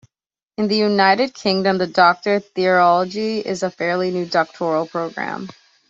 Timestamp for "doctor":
1.85-2.33